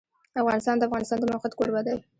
افغانستان 0.41 0.75
د 0.77 0.79
د 0.81 0.85
افغانستان 0.89 1.17
د 1.19 1.23
موقعیت 1.33 1.53
کوربه 1.59 1.81
دی. 1.87 1.95